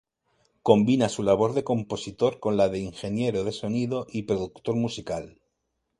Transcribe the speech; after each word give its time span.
Combina 0.63 1.09
su 1.09 1.21
labor 1.21 1.53
de 1.53 1.63
compositor 1.63 2.39
con 2.39 2.57
la 2.57 2.69
de 2.69 2.79
Ingeniero 2.79 3.43
de 3.43 3.51
Sonido 3.51 4.07
y 4.11 4.23
productor 4.23 4.75
musical. 4.75 5.37